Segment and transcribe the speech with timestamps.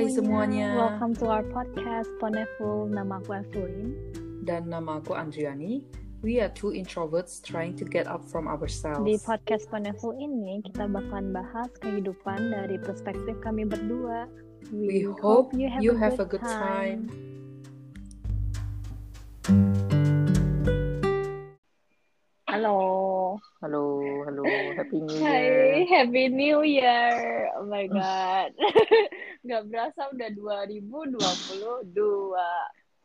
[0.00, 0.80] Hai semuanya.
[0.80, 2.88] Welcome to our podcast Poneful.
[2.88, 3.92] Nama aku Evelyn.
[4.48, 5.84] Dan nama aku Andriani.
[6.24, 9.04] We are two introverts trying to get up from ourselves.
[9.04, 14.24] Di podcast Poneful ini kita bakalan bahas kehidupan dari perspektif kami berdua.
[14.72, 17.12] We, hope you have, a, good time.
[22.48, 23.36] Halo.
[23.60, 24.44] Halo, halo,
[24.80, 25.84] Happy New Hai, Year.
[25.92, 27.52] Happy New Year.
[27.60, 28.56] Oh my god.
[29.40, 31.96] Gak berasa udah 2022.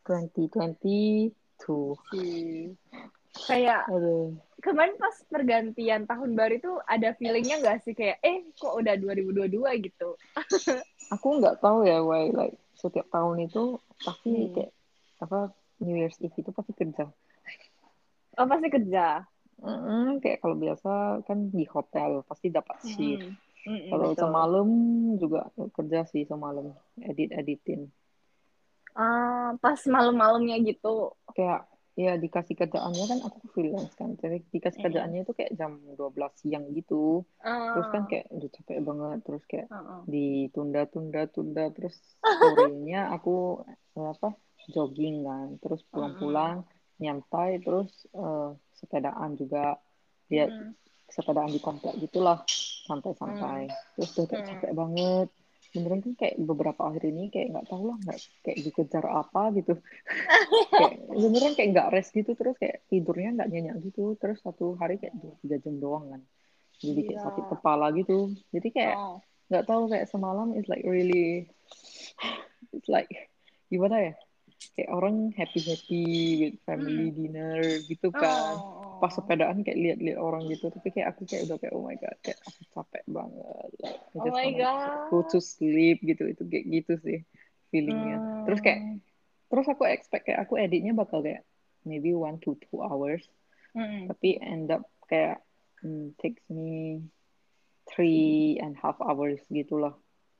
[0.03, 1.31] 2022.
[3.35, 4.35] Kayak Aduh.
[4.59, 9.87] kemarin pas pergantian tahun baru itu ada feelingnya gak sih kayak eh kok udah 2022
[9.87, 10.09] gitu.
[11.15, 14.53] Aku nggak tahu ya, why like setiap tahun itu pasti Hmm.
[14.55, 14.71] kayak
[15.23, 15.39] apa
[15.79, 17.07] New Year's Eve itu pasti kerja.
[18.35, 19.23] Oh pasti kerja.
[19.55, 23.23] Mm, kayak kalau biasa kan di hotel pasti dapat shift.
[23.23, 23.39] Mm-mm.
[23.65, 24.21] Mm-mm, Kalau betul.
[24.21, 24.67] semalam
[25.17, 25.41] juga
[25.73, 27.89] kerja sih semalam edit editin.
[28.95, 31.17] Ah, pas malam-malamnya gitu.
[31.35, 36.27] kayak ya dikasih kerjaannya kan aku freelance kan jadi dikasih kerjaannya itu kayak jam 12
[36.43, 40.03] siang gitu terus kan kayak udah capek banget terus kayak ah.
[40.03, 43.63] ditunda-tunda tunda terus sorenya aku
[43.95, 44.35] eh, apa
[44.75, 46.67] jogging kan terus pulang-pulang
[46.99, 49.79] nyantai terus eh, sepedaan juga
[50.27, 50.75] dia Mm.
[51.07, 52.41] Sepedaan di komplek gitulah
[52.85, 53.69] santai-santai.
[53.95, 54.49] Terus udah kayak Mm.
[54.51, 55.27] capek banget.
[55.75, 59.73] Beneran kan kayak beberapa akhir ini kayak nggak tahu lah nggak kayak dikejar apa gitu.
[60.75, 64.15] Kayak beneran kayak nggak rest gitu terus kayak tidurnya nggak nyenyak gitu.
[64.15, 66.21] Terus satu hari kayak dua tiga jam doang kan.
[66.79, 67.25] Jadi kayak Iya.
[67.27, 68.17] sakit kepala gitu.
[68.51, 69.17] Jadi kayak Oh.
[69.51, 71.51] nggak tahu kayak semalam is like really
[72.75, 73.11] it's like
[73.67, 74.13] gimana ya
[74.73, 76.05] kayak orang happy happy
[76.41, 78.97] with family dinner gitu kan Oh.
[79.03, 82.15] pas sepedaan kayak lihat-lihat orang gitu tapi kayak aku kayak udah kayak oh my god
[82.23, 84.89] kayak aku capek banget like, I Oh just my wanna god.
[85.11, 87.19] go to sleep gitu itu kayak gitu sih
[87.75, 88.17] feelingnya
[88.47, 88.97] terus kayak Hmm.
[89.51, 91.43] terus aku expect kayak aku editnya bakal kayak
[91.83, 93.21] maybe one to two hours
[93.75, 94.07] Mm-mm.
[94.09, 95.43] tapi end up kayak
[95.83, 97.03] hmm, takes me
[97.85, 99.75] three and half hours gitu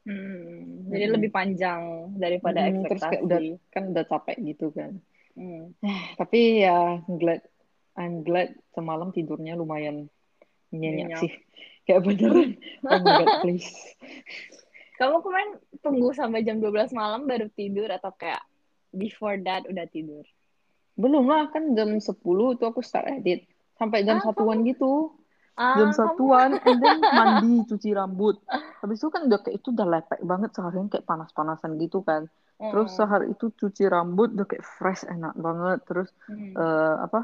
[0.05, 1.13] Hmm, Jadi Mm-mm.
[1.17, 1.81] lebih panjang
[2.15, 3.73] daripada Mm, terus kayak udah ekspektasi.
[3.73, 4.91] kan udah capek gitu kan
[5.35, 5.73] Hmm.
[6.19, 7.41] tapi ya glad
[7.97, 10.07] I'm glad semalam tidurnya lumayan
[10.71, 11.21] nyenyak Nyenyak.
[11.25, 11.31] sih
[11.85, 12.55] kayak beneran
[12.85, 13.67] oh my god please
[14.95, 15.49] Kamu kemarin
[15.83, 18.39] tunggu sampai jam 12 malam baru tidur atau kayak
[18.91, 20.23] before that udah tidur?
[20.95, 23.43] belum lah kan jam 10 itu aku start edit
[23.75, 25.11] sampai jam Ah, satuan gitu
[25.57, 28.35] Ah, jam kamu satuan and then mandi cuci rambut.
[28.81, 32.27] Habis itu kan udah kayak itu udah lepek banget seharian kayak panas-panasan gitu kan.
[32.69, 32.97] Terus Hmm.
[32.97, 35.79] sehari itu cuci rambut udah kayak fresh enak banget.
[35.87, 36.53] Terus Hmm.
[36.59, 37.19] eh, apa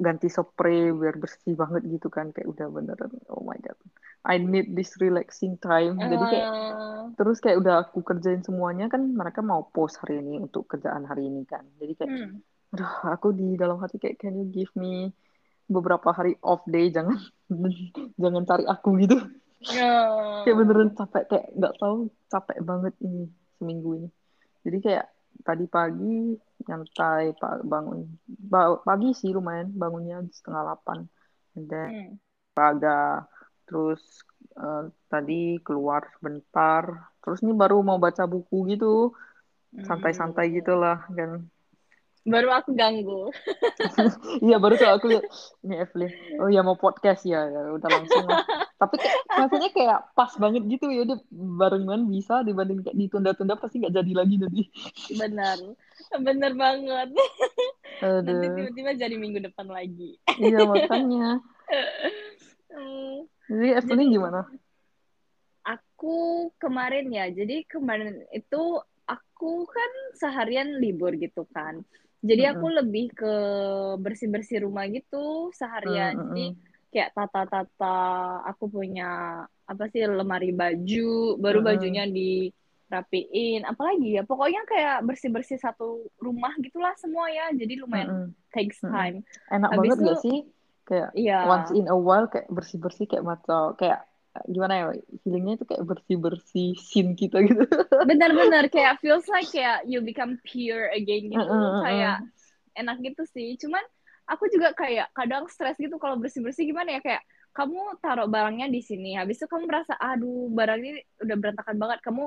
[0.00, 2.26] ganti spray biar bersih banget gitu kan.
[2.34, 3.76] Kayak udah beneran oh my god.
[4.24, 5.96] I need this relaxing time.
[6.00, 10.40] Jadi kayak Ah, terus kayak udah aku kerjain semuanya kan mereka mau post hari ini
[10.40, 11.64] untuk kerjaan hari ini kan.
[11.80, 12.32] Jadi kayak hmm.
[12.76, 15.10] aduh aku di dalam hati kayak can you give me
[15.70, 17.14] beberapa hari off day jangan
[18.22, 19.16] jangan cari aku gitu
[19.70, 20.40] Ah.
[20.44, 23.28] kayak beneran capek kayak nggak tahu capek banget ini
[23.60, 24.08] seminggu ini
[24.64, 25.06] jadi kayak
[25.40, 27.32] tadi pagi nyantai
[27.62, 30.98] bangun ba- pagi sih lumayan bangunnya setengah delapan
[31.54, 32.10] then Hmm.
[32.56, 33.24] olahraga
[33.64, 34.02] terus
[34.56, 36.82] eh, tadi keluar sebentar
[37.20, 39.12] terus ini baru mau baca buku gitu
[39.86, 40.56] santai-santai Hmm.
[40.56, 41.46] gitulah kan
[42.20, 43.32] Baru aku ganggu.
[44.46, 45.24] iya baru tuh aku lihat
[45.64, 48.44] ini Evelyn oh ya mau podcast ya ya udah langsung lah
[48.76, 53.80] tapi kayak rasanya kayak pas banget gitu ya udah barengan bisa dibanding kayak ditunda-tunda pasti
[53.80, 54.62] nggak jadi lagi nanti
[55.16, 55.58] Benar.
[56.20, 57.08] Benar banget.
[58.00, 60.16] Nanti aduh tiba-tiba jadi minggu depan lagi.
[60.36, 61.40] iya makanya
[63.48, 64.40] jadi Evelyn Jadi- gimana
[65.60, 71.84] Aku kemarin ya, jadi kemarin itu aku kan seharian libur gitu kan.
[72.20, 73.34] Jadi aku lebih ke
[73.96, 76.12] bersih-bersih rumah gitu seharian.
[76.12, 76.56] Mm, mm, Jadi mm.
[76.92, 77.98] kayak tata-tata,
[78.44, 79.10] aku punya
[79.64, 81.68] apa sih lemari baju, baru Mm, mm.
[81.72, 83.60] bajunya dirapiin.
[83.64, 87.48] Apalagi ya, pokoknya kayak bersih-bersih satu rumah gitulah semua ya.
[87.56, 88.30] Jadi lumayan Mm, mm.
[88.52, 88.92] takes Mm, mm.
[88.92, 89.16] time.
[89.48, 90.38] enak Habis banget itu- gak sih
[90.84, 91.38] kayak Iya.
[91.46, 94.09] once in a while kayak bersih-bersih kayak macam kayak
[94.48, 94.86] gimana ya
[95.22, 97.64] feelingnya itu kayak bersih-bersih scene kita gitu
[98.08, 101.44] Benar-benar kayak feels like kayak you become pure again gitu.
[101.44, 102.16] Mm, mm, Kayak
[102.76, 103.48] enak gitu sih.
[103.60, 103.82] Cuman
[104.24, 107.22] aku juga kayak kadang stres gitu kalau bersih-bersih gimana ya kayak
[107.52, 109.18] kamu taruh barangnya di sini.
[109.18, 111.98] Habis itu kamu merasa aduh barang ini udah berantakan banget.
[112.00, 112.24] Kamu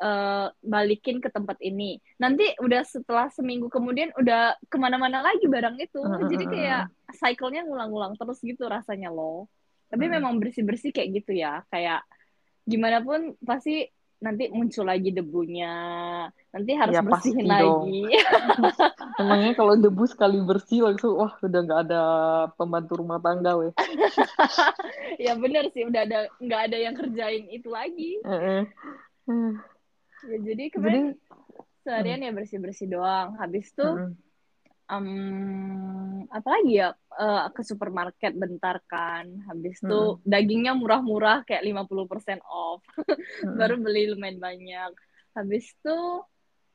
[0.00, 2.00] eh, balikin ke tempat ini.
[2.16, 6.00] Nanti udah setelah seminggu kemudian udah ke mana-mana lagi barang itu.
[6.00, 9.50] Mm, Jadi kayak cycle-nya ngulang-ngulang terus gitu rasanya loh.
[9.90, 10.12] Tapi Mm.
[10.16, 11.66] memang bersih-bersih kayak gitu ya.
[11.68, 12.06] Kayak
[12.64, 13.90] gimana pun pasti
[14.20, 15.72] nanti muncul lagi debunya
[16.52, 18.04] nanti harus Ya, bersihin lagi
[19.20, 22.02] Emangnya kalau debu sekali bersih langsung wah udah nggak ada
[22.60, 23.72] pembantu rumah tangga weh.
[25.24, 28.68] ya bener sih udah ada nggak ada yang kerjain itu lagi eh.
[30.28, 31.04] ya jadi Jadi kemarin
[31.80, 34.12] seharian ya bersih bersih doang habis itu mm,
[34.92, 35.08] em,
[36.30, 36.90] apa lagi ya
[37.20, 39.28] Eh, ke supermarket bentar kan.
[39.44, 40.22] Habis itu Mm-mm.
[40.24, 42.80] dagingnya murah-murah kayak 50% off.
[43.44, 44.90] Mm, baru beli lumayan banyak.
[45.36, 45.98] Habis itu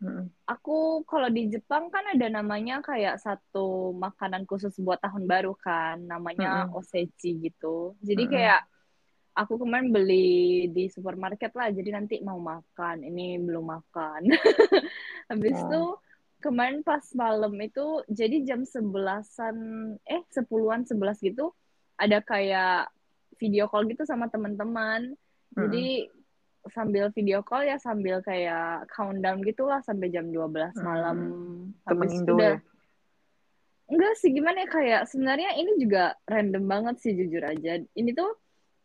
[0.01, 5.57] mm, aku kalau di Jepang kan ada namanya kayak satu makanan khusus buat tahun baru
[5.57, 6.05] kan.
[6.05, 6.77] Namanya Mm-mm.
[6.77, 7.97] osechi gitu.
[8.05, 8.29] Jadi Mm-mm.
[8.29, 8.61] kayak
[9.33, 11.73] aku kemarin beli di supermarket lah.
[11.73, 13.01] Jadi nanti mau makan.
[13.01, 14.21] Ini belum makan.
[15.33, 15.65] Habis Oh.
[15.65, 15.81] itu
[16.45, 19.57] kemarin pas malam itu jadi jam sebelasan
[20.05, 21.49] eh sepuluhan sebelas gitu
[21.97, 22.93] ada kayak
[23.41, 25.17] video call gitu sama teman-teman.
[25.55, 26.07] Jadi
[26.69, 31.17] sambil video call ya sambil kayak countdown gitulah sampai jam 12 malam.
[31.85, 32.57] Temen habis itu Indo ya.
[33.85, 37.81] enggak sih gimana ya kayak sebenarnya ini juga random banget sih jujur aja.
[37.81, 38.33] Ini tuh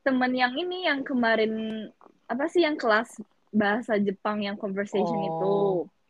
[0.05, 1.87] temen yang ini yang kemarin
[2.29, 3.21] apa sih yang kelas
[3.51, 5.29] bahasa Jepang yang conversation Oh.
[5.29, 5.55] itu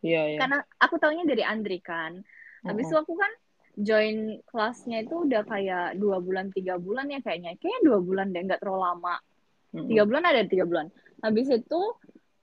[0.01, 0.39] Iya, iya.
[0.41, 2.21] karena aku taunya dari Andri kan.
[2.61, 3.31] Habis itu aku kan
[3.77, 7.57] join kelasnya itu udah kayak dua bulan tiga bulan ya kayaknya.
[7.57, 9.15] Kayaknya dua bulan deh nggak terlalu lama.
[9.71, 10.87] Tiga bulan ada tiga bulan.
[11.21, 11.81] Habis itu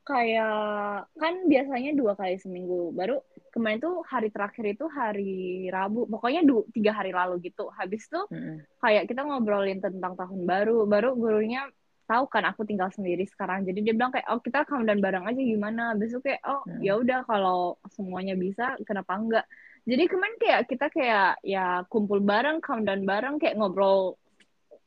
[0.09, 2.97] kayak kan biasanya dua kali seminggu.
[2.97, 3.21] Baru
[3.53, 6.09] kemarin tuh hari terakhir itu hari Rabu.
[6.09, 7.69] Pokoknya du, tiga hari lalu gitu.
[7.75, 8.65] Habis itu Mm-mm.
[8.81, 10.89] kayak kita ngobrolin tentang tahun baru.
[10.89, 11.69] Baru gurunya
[12.09, 13.69] tahu kan aku tinggal sendiri sekarang.
[13.69, 15.93] Jadi dia bilang kayak oh kita countdown bareng aja gimana?
[15.93, 16.81] Besok kayak oh Hmm.
[16.81, 19.45] ya udah kalau semuanya bisa kenapa enggak?
[19.85, 24.17] Jadi kemarin kayak kita kayak ya kumpul bareng countdown bareng kayak ngobrol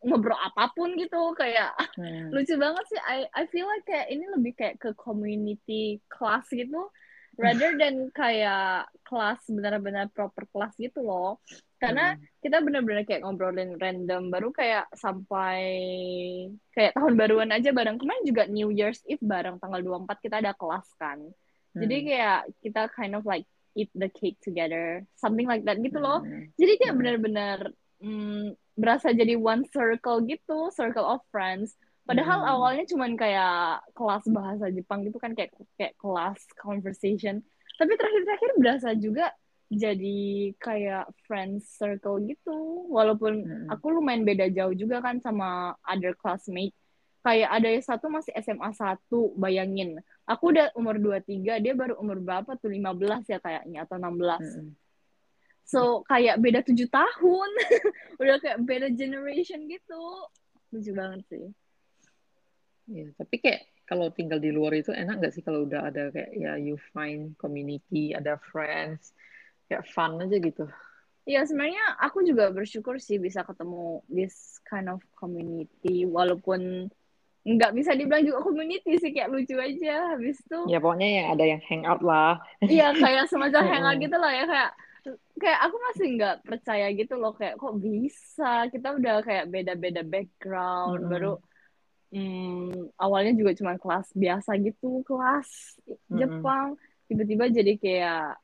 [0.01, 1.38] ngobrol apa pun gitu.
[1.38, 2.29] Kayak Mm.
[2.33, 2.97] lucu banget sih.
[3.06, 6.89] I I feel like kayak ini lebih kayak ke community class gitu
[7.39, 11.39] rather than kayak kelas benar-benar proper kelas gitu loh
[11.81, 12.22] karena Mm.
[12.45, 15.62] kita benar-benar kayak ngobrolin random baru kayak sampai
[16.72, 20.54] kayak tahun baruan aja bareng kemarin juga New Year's Eve bareng tanggal 24 kita ada
[20.54, 21.18] kelas kan
[21.74, 22.06] jadi Mm.
[22.06, 26.54] kayak kita kind of like eat the cake together something like that gitu loh Mm.
[26.56, 27.00] jadi kayak Hmm.
[27.01, 27.57] benar-benar
[27.98, 28.45] mm,
[28.78, 31.74] berasa jadi one circle gitu circle of friends
[32.04, 32.51] padahal Hmm.
[32.51, 37.42] awalnya cuman kayak kelas bahasa Jepang gitu kan kayak kayak kelas conversation
[37.78, 39.31] tapi terakhir-terakhir berasa juga
[39.71, 42.91] jadi kayak friends circle gitu.
[42.91, 43.68] Walaupun Mm.
[43.71, 46.75] aku lumayan beda jauh juga kan sama other classmate.
[47.23, 50.03] Kayak ada yang satu masih SMA 1 bayangin.
[50.27, 52.68] Aku udah umur 23 dia baru umur berapa tuh?
[52.68, 54.75] 15 ya kayaknya atau 16 Mm.
[55.63, 57.50] So kayak beda tujuh tahun,
[58.21, 60.03] udah kayak beda generation gitu,
[60.75, 61.47] lucu banget sih.
[62.91, 66.31] Iya, tapi kayak kalau tinggal di luar itu enak nggak sih kalau udah ada kayak
[66.35, 69.15] ya you find community, ada friends,
[69.71, 70.68] kayak fun aja gitu.
[71.23, 76.91] Ya sebenarnya aku juga bersyukur sih bisa ketemu this kind of community, walaupun
[77.41, 80.18] nggak bisa dibilang juga community sih kayak lucu aja.
[80.18, 82.41] Habis itu, Ya pokoknya yang ada yang hangout lah.
[82.68, 84.71] iya kayak semacam hangout gitu lah ya kayak
[85.41, 91.01] kayak aku masih nggak percaya gitu loh kayak kok bisa kita udah kayak beda-beda background
[91.01, 91.09] Mm-mm.
[91.09, 91.33] baru
[92.13, 96.18] hmm, awalnya juga cuma kelas biasa gitu kelas Mm-mm.
[96.21, 96.78] Jepang
[97.09, 98.41] tiba-tiba jadi kayak hmm,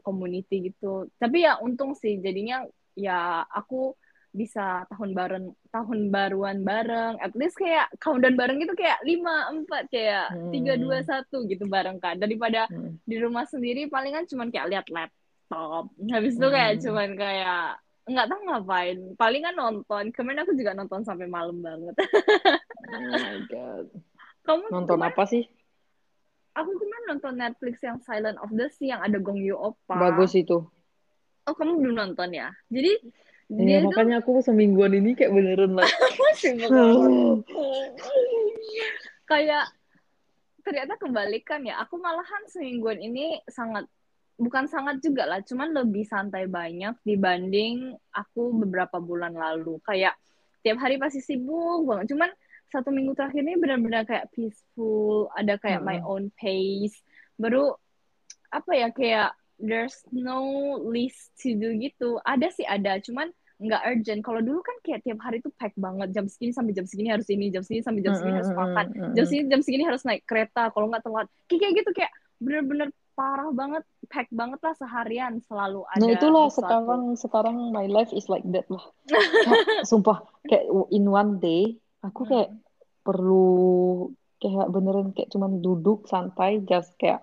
[0.00, 2.62] community gitu tapi ya untung sih jadinya
[2.94, 3.94] ya aku
[4.30, 9.86] bisa tahun bareng tahun baruan bareng at least kayak countdown bareng gitu kayak lima empat
[9.88, 11.06] kayak tiga dua Hmm.
[11.06, 12.98] satu gitu bareng kan daripada Mm.
[13.06, 16.82] di rumah sendiri palingan cuman kayak lihat laptop habis itu kayak Hmm.
[16.82, 17.66] cuman kayak
[18.04, 21.94] nggak tahu ngapain palingan nonton kemarin aku juga nonton sampai malam banget
[22.90, 23.86] Oh my god.
[24.44, 25.42] kamu Nonton kemarin apa sih?
[26.54, 29.98] Aku kemarin nonton Netflix yang Silent of the Sea yang ada Gong Yoo Oppa.
[29.98, 30.62] Bagus itu.
[31.44, 32.48] oh kamu belum nonton ya?
[32.72, 32.96] Jadi
[33.52, 35.92] Iya, dia tuh makanya aku semingguan ini kayak beneran banget.
[39.30, 39.68] kayak
[40.64, 41.84] ternyata kebalikan ya.
[41.84, 43.84] Aku malahan semingguan ini sangat
[44.40, 49.76] bukan sangat juga lah cuman lebih santai banyak dibanding aku beberapa bulan lalu.
[49.84, 50.16] Kayak
[50.64, 52.16] tiap hari pasti sibuk banget.
[52.16, 52.32] Cuman
[52.72, 56.10] satu minggu terakhir ini benar-benar kayak peaceful ada kayak my Mm-mm.
[56.10, 56.98] own pace
[57.38, 57.74] baru
[58.54, 64.20] apa ya kayak there's no list to do gitu ada sih ada cuman nggak urgent
[64.26, 67.26] kalau dulu kan kayak tiap hari tuh pack banget jam segini sampai jam segini harus
[67.30, 70.74] ini jam segini sampai jam segini harus makan jam segini jam segini harus naik kereta
[70.74, 72.10] kalau nggak telat kayak gitu kayak
[72.42, 76.58] bener-bener parah banget pack banget lah seharian selalu ada Nah itulah sesuatu.
[76.66, 78.82] sekarang sekarang my life is like that lah.
[79.90, 82.60] Sumpah kayak in one day aku kayak Hmm.
[83.06, 83.46] perlu
[84.40, 87.20] kayak beneran kayak cuman duduk santai just kayak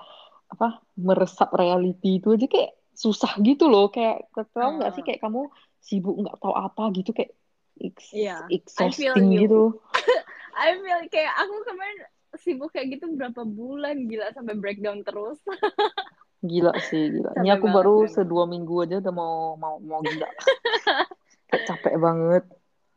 [0.54, 3.88] apa meresap reality itu aja kayak susah gitu loh.
[3.94, 5.42] Kayak tahu nggak sih Uh, kayak kamu
[5.82, 7.32] sibuk nggak tahu apa gitu kayak
[7.80, 9.80] ex- feel exhausting gitu.
[10.58, 11.98] I feel kayak aku kemarin
[12.42, 15.40] sibuk kayak gitu berapa bulan gila sampai breakdown terus.
[16.50, 17.30] gila sih gila.
[17.40, 18.14] Ini aku banget, baru banget.
[18.16, 20.28] sedua minggu aja udah mau mau mau gila.
[21.50, 22.44] Kayak capek banget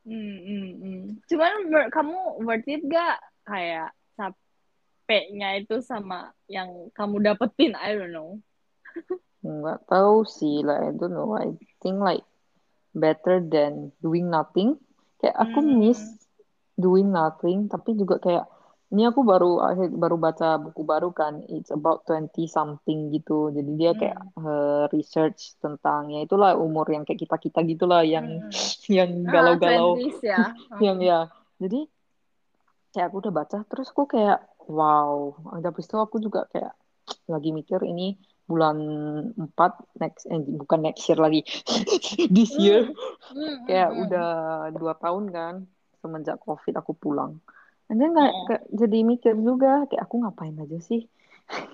[0.04, 1.00] Hmm, hmm, hmm.
[1.32, 1.52] Cuman
[1.88, 3.16] kamu worth it gak
[3.49, 7.73] kayak capeknya itu sama yang kamu dapetin?
[7.76, 8.40] I don't know.
[9.44, 11.52] nggak tahu sih lah I don't know I
[11.84, 12.25] think like
[12.96, 14.80] better than doing nothing
[15.20, 15.84] kayak aku Hmm.
[15.84, 16.00] miss
[16.80, 18.49] doing nothing tapi juga kayak
[18.94, 23.70] ini aku baru akhir baru baca buku baru kan it's about 20 something gitu jadi
[23.80, 24.46] dia kayak Hmm.
[24.46, 28.50] eh, research tentang ya itulah umur yang kayak kita kita gitulah yang Hmm.
[28.96, 30.42] yang Ah, galau-galau 20s ya.
[30.84, 31.18] yang ya
[31.58, 31.90] jadi
[32.94, 34.38] kayak aku udah baca terus aku kayak
[34.70, 36.72] wow habis itu aku juga kayak
[37.26, 38.14] lagi mikir ini
[38.46, 38.76] bulan
[39.34, 41.42] 4 next eh, bukan next year lagi
[42.36, 42.86] this year
[43.34, 44.02] Hmm, hmm, kayak hmm.
[44.06, 44.28] udah
[44.76, 45.54] dua tahun kan
[46.04, 47.40] semenjak covid aku pulang
[47.88, 48.46] then nggak Hmm.
[48.46, 51.00] kayak jadi mikir juga kayak aku ngapain aja sih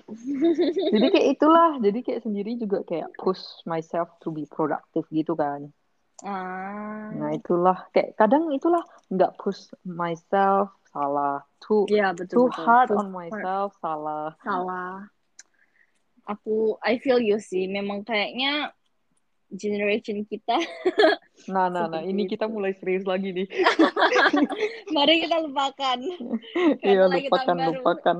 [0.93, 5.71] jadi kayak itulah jadi kayak sendiri juga kayak push myself to be productive gitu kan
[6.23, 12.65] Ah, nah itulah kayak kadang itulah nggak push myself salah too iya too betul betul.
[12.67, 13.47] hard Too on hard.
[13.49, 15.09] myself salah Salah.
[16.29, 17.65] Aku I feel you sih.
[17.67, 18.71] Memang kayaknya
[19.55, 20.57] generation kita.
[21.49, 23.47] nah nah nah ini kita mulai serius lagi nih
[24.95, 25.97] Mari kita lupakan.
[26.85, 28.17] iya lupakan lupakan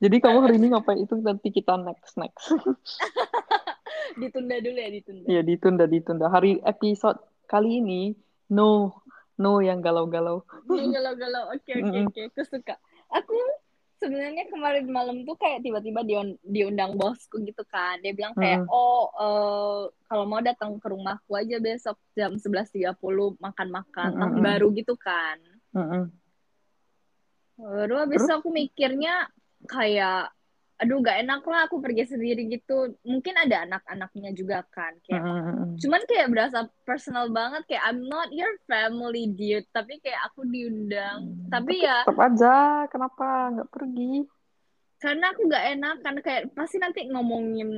[0.00, 2.48] jadi kamu hari ini ngapain itu nanti kita next next
[4.20, 5.24] Ditunda dulu ya, ditunda.
[5.26, 7.18] ya ditunda ditunda hari episode
[7.50, 8.14] kali ini
[8.52, 9.02] no
[9.36, 11.50] no yang galau-galau Lu galau-galau.
[11.50, 12.06] Oke, oke, Mm-mm.
[12.08, 12.20] oke.
[12.30, 12.74] Aku suka.
[13.10, 13.34] Aku
[14.04, 17.96] sebenarnya kemarin malam tuh kayak tiba-tiba diun- diundang bosku gitu kan.
[18.04, 18.76] Dia bilang kayak, Mm-mm.
[18.76, 22.92] oh eh, kalau mau datang ke rumahku aja besok jam 11.30
[23.40, 24.10] makan-makan.
[24.12, 24.44] Tahun Mm-mm.
[24.44, 25.40] baru gitu kan.
[25.72, 26.12] Mm-mm.
[27.56, 29.32] Baru habis aku mikirnya
[29.64, 30.28] kayak,
[30.74, 32.98] aduh gak enak lah aku pergi sendiri gitu.
[33.06, 34.94] Mungkin ada anak-anaknya juga kan.
[35.06, 35.78] Kayak Mm-mm.
[35.78, 41.48] cuman kayak berasa personal banget kayak I'm not your family dude tapi kayak aku diundang
[41.50, 42.54] tapi ya tetap aja
[42.86, 44.22] kenapa nggak pergi
[45.02, 47.70] karena aku nggak enak kan kayak pasti nanti ngomongin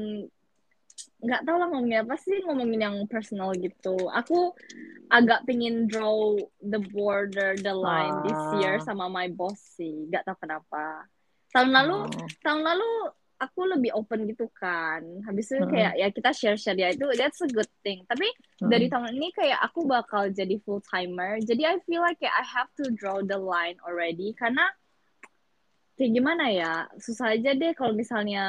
[1.25, 4.53] nggak tahu lah ngomongin apa sih ngomongin yang personal gitu aku
[5.09, 8.85] agak pengen draw the border the line this year Ah.
[8.85, 11.09] sama my boss sih nggak tahu kenapa
[11.57, 12.29] tahun lalu Oh.
[12.45, 12.91] tahun lalu
[13.37, 15.01] aku lebih open gitu kan.
[15.25, 18.01] Habis itu kayak ya kita share share ya itu that's a good thing.
[18.05, 18.69] Tapi Mm-mm.
[18.69, 22.45] dari tahun ini kayak aku bakal jadi full timer jadi I feel like kayak I
[22.45, 24.33] have to draw the line already.
[24.33, 24.65] Karena
[25.97, 28.45] kayak gimana ya susah aja deh kalau misalnya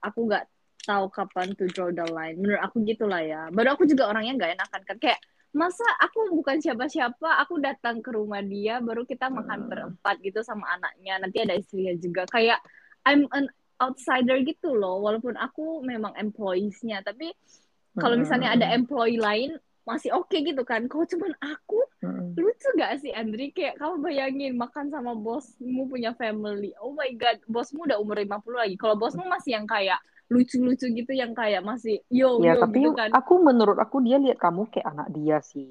[0.00, 0.44] aku nggak
[0.86, 2.36] tahu kapan to draw the line.
[2.38, 3.48] Menurut aku gitulah ya.
[3.50, 4.96] Baru aku juga orangnya nggak enakan kan.
[5.00, 5.20] Kayak
[5.56, 9.68] masa aku bukan siapa-siapa aku datang ke rumah dia baru kita makan Hmm.
[9.72, 11.16] berempat gitu sama anaknya.
[11.22, 12.22] Nanti ada istrinya juga.
[12.28, 12.60] Kayak
[13.08, 13.48] I'm an
[13.80, 17.00] outsider gitu loh walaupun aku memang employees-nya.
[17.00, 17.32] Tapi
[17.96, 19.56] kalau misalnya ada employee lain
[19.88, 20.84] masih oke gitu kan.
[20.92, 22.36] Kalau cuman aku Mm-mm.
[22.36, 23.54] lucu gak sih Andri?
[23.56, 26.76] Kayak kamu bayangin makan sama bosmu punya family.
[26.82, 28.76] Oh my god bosmu udah umur 50 lagi.
[28.76, 29.96] Kalau bosmu masih yang kayak
[30.26, 34.18] lucu-lucu gitu yang kayak masih yo ya yo tapi gitu kan aku menurut aku dia
[34.18, 35.70] lihat kamu kayak anak dia sih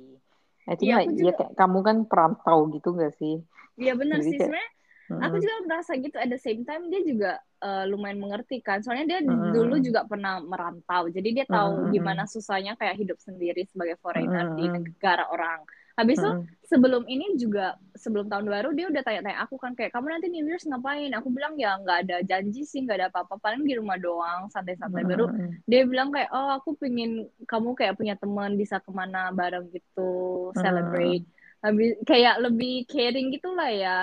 [0.66, 3.36] like aku dia juga- kayak kamu kan perantau gitu gak sih
[3.76, 4.70] Iya benar sih kayak- sebenarnya
[5.06, 5.22] Mm-mm.
[5.22, 7.32] aku juga merasa gitu at the same time dia juga
[7.62, 9.54] uh, lumayan mengerti kan soalnya dia Mm-mm.
[9.54, 11.94] dulu juga pernah merantau jadi dia tahu Mm-mm.
[11.94, 14.82] gimana susahnya kayak hidup sendiri sebagai foreigner di Mm-mm.
[14.82, 15.62] negara orang
[15.96, 16.32] habis itu
[16.66, 20.44] sebelum ini juga sebelum tahun baru dia udah tanya-tanya aku kan kayak kamu nanti New
[20.44, 21.08] Year's ngapain?
[21.16, 25.08] Aku bilang ya nggak ada janji sih nggak ada apa-apa paling di rumah doang santai-santai.
[25.08, 25.64] Baru Mm-mm.
[25.64, 30.12] dia bilang kayak oh aku pengen kamu kayak punya teman bisa ke mana bareng gitu
[30.60, 31.24] celebrate.
[31.64, 34.00] Habis kayak lebih caring gitulah ya.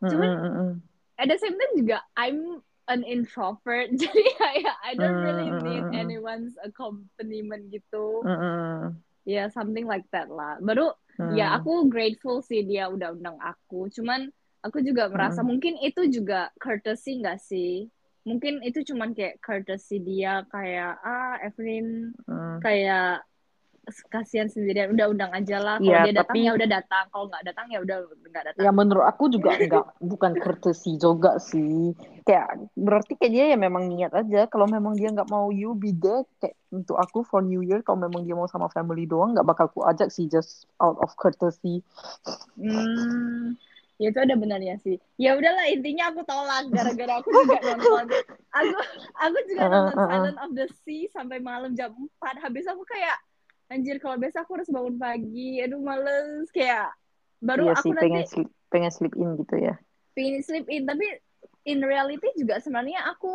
[0.00, 0.70] Cuman- Mm-mm.
[1.14, 5.84] at the same time juga I'm an introvert jadi kayak I don't really Hmm, need
[5.84, 6.00] hmm, hmm.
[6.04, 8.20] anyone's accompaniment gitu.
[9.24, 10.60] Ya something like that lah.
[10.60, 11.36] Baru Mm.
[11.38, 14.28] ya aku grateful sih dia udah undang aku cuman
[14.66, 15.54] aku juga merasa Hmm.
[15.54, 17.86] mungkin itu juga courtesy nggak sih
[18.24, 22.58] mungkin itu cuman kayak courtesy dia kayak ah Evelyn Mm.
[22.64, 23.22] kayak
[24.06, 27.24] kasihan sendirian udah undang aja lah kalau Iya, dia datang tapi- ya udah datang kalau
[27.28, 31.92] nggak datang ya udah nggak datang Ya menurut aku juga enggak bukan courtesy juga sih.
[32.22, 34.46] Kayak berarti kayak dia ya memang niat aja.
[34.46, 38.00] Kalau memang dia nggak mau you be there kayak untuk aku for New Year kalau
[38.00, 41.84] memang dia mau sama family doang nggak bakal ku ajak sih just out of courtesy.
[42.54, 43.54] Hmm,
[43.96, 48.04] ya itu ada benarnya sih ya udahlah intinya aku tolak gara-gara aku juga nonton
[48.50, 48.74] aku
[49.16, 50.08] aku juga Uh, nonton uh, uh.
[50.08, 53.14] Silent of the Sea sampai malam jam 4 habis aku kayak
[53.74, 55.58] anjir kalau biasa aku harus bangun pagi.
[55.58, 56.46] Aduh males.
[56.54, 56.94] Kayak
[57.42, 59.74] baru Iya aku sih nanti pengen sleep, pengen sleep in gitu ya.
[60.14, 60.86] pengen sleep in.
[60.86, 61.06] Tapi
[61.66, 63.34] in reality juga sebenarnya aku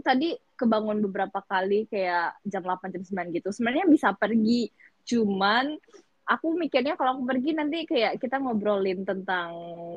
[0.00, 3.52] tadi kebangun beberapa kali kayak jam 8 jam 9 gitu.
[3.52, 4.72] Sebenarnya bisa pergi.
[5.04, 5.76] Cuman
[6.24, 9.52] aku mikirnya kalau aku pergi nanti kayak kita ngobrolin tentang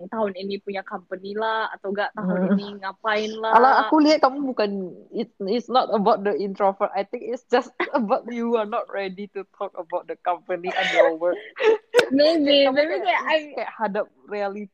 [0.08, 2.50] tahun ini punya company lah atau enggak tahun Hmm.
[2.54, 4.72] ini ngapain Kalau lah aku lihat kamu bukan
[5.10, 6.92] it, it's not about the introvert.
[6.92, 10.88] I think it's just about you are not ready to talk about the company and
[10.92, 11.40] your work.
[12.12, 14.72] maybe maybe kayak kayak I kayak hadap reality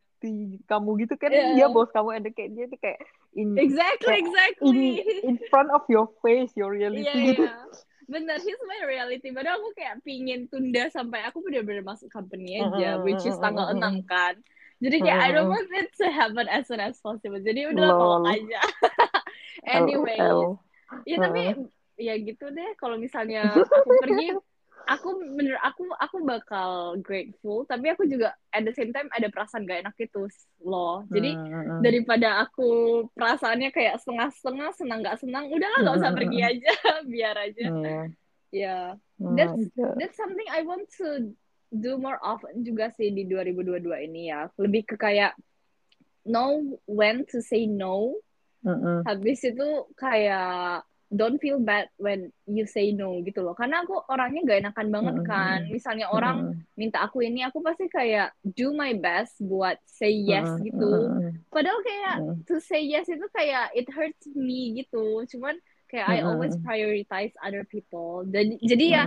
[0.65, 1.53] kamu gitu kan Yeah.
[1.53, 2.99] dia bos kamu and kayak dia tuh kayak
[3.33, 4.87] in exactly kayak in exactly
[5.21, 7.43] in front of your face your reality Iya gitu.
[7.45, 7.55] iya.
[8.09, 9.31] Bener, he's my reality.
[9.31, 13.71] Padahal aku kayak pingin tunda sampai aku bener-bener masuk company aja, Mm-mm, which is tanggal
[13.71, 14.35] mm-mm, 6 kan.
[14.83, 17.39] Jadi kayak I don't want it to happen as soon as possible.
[17.39, 17.99] Jadi udahlah Lol.
[17.99, 18.61] tolak aja.
[19.63, 20.59] Anyways, LOL.
[21.07, 21.55] ya tapi
[21.95, 22.69] ya gitu deh.
[22.75, 24.35] Kalau misalnya aku pergi,
[24.87, 27.63] aku bener aku aku bakal grateful.
[27.67, 30.27] Tapi aku juga at the same time ada perasaan gak enak gitu
[30.63, 31.03] loh.
[31.09, 31.79] Jadi Mm-mm.
[31.79, 36.71] daripada aku perasaannya kayak setengah-setengah senang nggak senang udahlah nggak usah pergi aja
[37.13, 37.65] biar aja.
[37.71, 38.03] Oh
[39.33, 39.61] that's
[39.97, 41.33] that's something I want to
[41.73, 44.51] do more often juga sih di 2022 ini ya.
[44.61, 45.33] Lebih ke kayak
[46.27, 48.19] know when to say no.
[49.03, 54.41] Habis itu kayak don't feel bad when you say no gitu loh karena aku orangnya
[54.49, 55.29] gak enakan banget Mm-mm.
[55.29, 56.73] kan misalnya orang Mm-mm.
[56.73, 60.65] minta aku ini aku pasti kayak do my best buat say yes Mm-mm.
[60.65, 60.91] gitu.
[61.53, 62.37] Padahal kayak Mm.
[62.49, 65.21] to say yes itu kayak it hurts me gitu.
[65.29, 65.53] Cuman
[65.85, 68.25] kayak I always prioritize other people.
[68.25, 69.03] Jadi jadi ya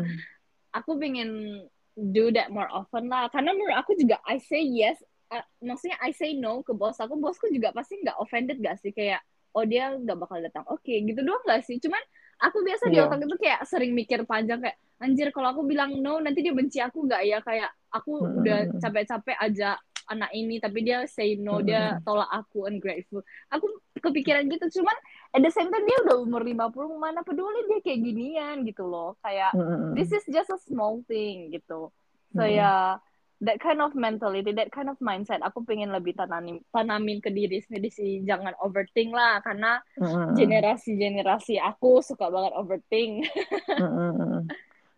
[0.70, 1.62] aku pengen
[1.98, 3.26] do that more often lah.
[3.34, 5.02] Karena menurut aku juga I say yes,
[5.34, 8.94] uh, maksudnya I say no ke bos aku, bosku juga pasti nggak offended gak sih
[8.94, 9.18] kayak
[9.56, 10.64] oh dia nggak bakal datang.
[10.68, 11.80] Oke, gitu doang gak sih?
[11.80, 11.98] Cuman
[12.36, 13.08] aku biasa di Iya.
[13.08, 16.80] otak itu kayak sering mikir panjang kayak anjir kalau aku bilang no nanti dia benci
[16.80, 18.36] aku nggak ya kayak aku Mm-mm.
[18.44, 23.66] udah capek-capek aja anak ini tapi dia say no dia tolak aku ungrateful aku
[23.98, 24.96] kepikiran gitu cuman
[25.32, 29.16] at the same time dia udah umur 50 mana peduli dia kayak ginian gitu loh
[29.20, 29.56] kayak
[29.92, 31.88] this is just a small thing gitu
[32.32, 33.00] so ya
[33.44, 37.60] that kind of mentality that kind of mindset aku pengen lebih tanamin tanamin ke diri
[37.60, 40.32] sendiri sih jangan overthink lah karena Mm-mm.
[40.32, 43.28] generasi generasi aku suka banget overthink.
[43.82, 44.48] Mm-mm.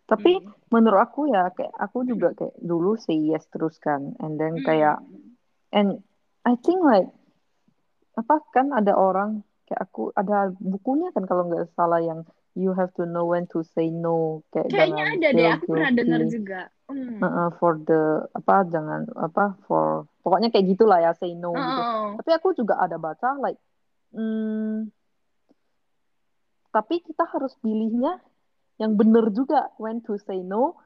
[0.09, 0.55] Tapi Hmm.
[0.72, 4.96] menurut aku ya kayak aku juga kayak dulu say yes terus kan and then kayak
[5.03, 5.37] Hmm.
[5.74, 5.88] and
[6.48, 7.12] I think like
[8.16, 12.24] apa kan ada orang kayak aku ada bukunya kan kalau nggak salah yang
[12.57, 16.22] you have to know when to say no kayak kayaknya ada deh aku pernah dengar
[16.27, 17.20] juga Hmm.
[17.20, 18.01] Uh-uh, for the
[18.33, 22.16] apa jangan apa for pokoknya kayak gitulah ya say no gitu Oh.
[22.16, 23.61] tapi aku juga ada baca like
[24.11, 24.88] hmm,
[26.70, 28.20] tapi kita harus pilihnya
[28.79, 30.81] yang bener juga when to say no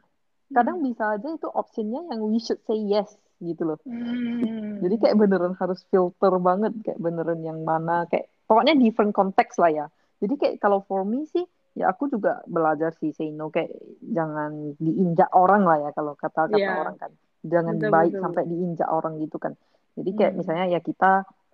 [0.50, 4.82] kadang bisa aja itu optionnya yang we should say yes gitu loh Hmm.
[4.82, 9.70] jadi kayak beneran harus filter banget kayak beneran yang mana kayak pokoknya different konteks lah
[9.70, 9.86] ya
[10.18, 11.46] jadi kayak kalau for me sih
[11.78, 13.72] ya aku juga belajar sih say no kayak
[14.04, 16.70] jangan diinjak orang lah ya kalau kata-kata Iya.
[16.80, 18.22] orang kan jangan Betul, baik betul.
[18.24, 19.52] sampai diinjak orang gitu kan
[19.96, 20.38] jadi kayak Hmm.
[20.40, 21.12] misalnya ya kita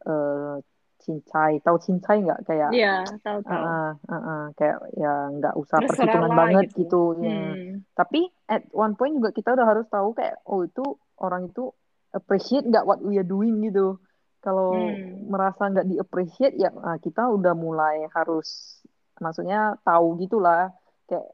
[0.08, 0.56] eh
[0.98, 3.62] cincai tahu cincai nggak kayak Iya, tahu tahu.
[3.62, 6.78] ah ah, ah, ah, kayak ya nggak usah Terserah perhitungan banget gitu.
[6.82, 7.86] gitu, ya Hmm.
[7.94, 10.84] tapi at one point juga kita udah harus tahu kayak oh itu
[11.22, 11.70] orang itu
[12.10, 13.94] appreciate nggak what we are doing gitu
[14.42, 15.30] kalau Hmm.
[15.30, 18.77] merasa nggak di appreciate ya ah, kita udah mulai harus
[19.18, 20.70] maksudnya tahu gitulah
[21.08, 21.28] kayak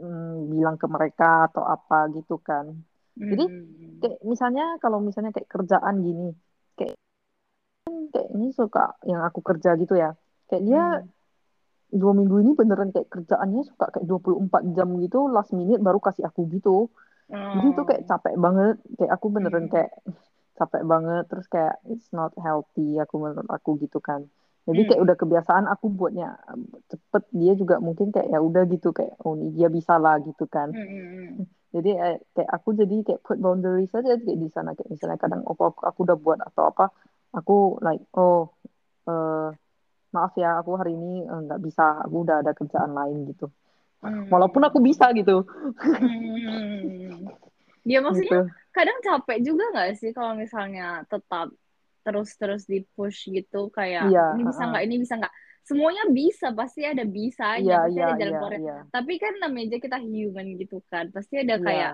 [0.00, 2.72] mm, bilang ke mereka atau apa gitu kan
[3.14, 4.02] Jadi, Hmm.
[4.02, 6.34] kayak misalnya kalau misalnya kayak kerjaan gini
[6.74, 6.98] kayak
[8.10, 10.18] kayak ini suka yang aku kerja gitu ya
[10.50, 11.08] kayak dia Hmm.
[11.94, 16.26] dua minggu ini beneran kayak kerjaannya suka kayak 24 jam gitu last minute baru kasih
[16.26, 16.90] aku gitu
[17.30, 18.08] jadi itu kayak Oh.
[18.10, 19.72] capek banget kayak aku beneran Hmm.
[19.72, 19.92] kayak
[20.54, 24.26] capek banget terus kayak it's not healthy aku menurut aku gitu kan
[24.64, 24.88] jadi Hmm.
[24.88, 26.28] kayak udah kebiasaan aku buatnya
[26.88, 30.44] cepet dia juga mungkin kayak ya udah gitu kayak oh ini dia bisa lah gitu
[30.48, 31.06] kan Hmm, hmm,
[31.38, 31.44] hmm.
[31.74, 35.42] jadi eh, kayak aku jadi kayak put boundaries aja kayak di sana kayak misalnya kadang
[35.44, 36.84] oh aku, aku udah buat atau apa
[37.34, 38.48] aku like oh
[39.08, 39.48] eh,
[40.14, 43.48] maaf ya aku hari ini eh, nggak bisa aku udah ada kerjaan lain gitu
[44.04, 44.28] Hmm.
[44.28, 45.48] walaupun aku bisa gitu
[45.80, 47.24] Hmm.
[47.88, 48.38] Ya maksudnya gitu
[48.76, 51.48] kadang capek juga nggak sih kalau misalnya tetap
[52.04, 56.84] terus-terus di push gitu kayak iya ini bisa nggak ini bisa nggak semuanya bisa pasti
[56.84, 59.98] ada bisanya iya pasti iya ada jalan iya keluarnya iya tapi kan namanya aja kita
[60.04, 61.92] human gitu kan pasti ada iya kayak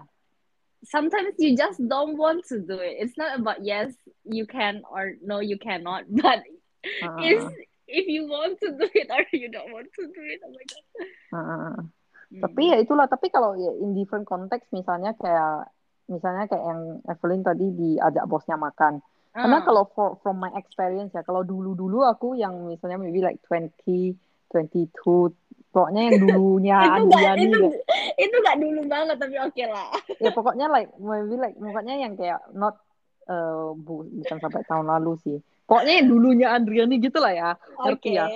[0.83, 2.97] sometimes you just don't want to do it.
[3.05, 3.93] It's not about yes
[4.25, 6.41] you can or no you cannot, but
[7.05, 7.41] Ah, if
[7.85, 10.65] if you want to do it or you don't want to do it, oh my
[10.65, 10.85] god.
[11.29, 11.77] Hmm.
[12.41, 13.05] Tapi ya itulah.
[13.11, 15.69] Tapi kalau ya in different context, misalnya kayak
[16.09, 19.05] misalnya kayak yang Evelyn tadi diajak bosnya makan.
[19.31, 19.65] Karena Ah.
[19.65, 24.19] kalau for, from my experience ya, kalau dulu-dulu aku yang misalnya maybe like 20,
[24.51, 25.31] 22,
[25.71, 27.67] pokoknya yang dulunya itu gak Andriani itu
[28.19, 29.91] itu gak dulu banget tapi oke lah.
[30.19, 32.75] Ya pokoknya like maybe like pokoknya yang kayak not
[33.31, 35.39] eh, bu, bukan sampai tahun lalu sih.
[35.71, 37.51] Pokoknya yang dulunya Andriani gitu lah ya.
[37.87, 38.19] Ngerti Oke.
[38.19, 38.27] ya?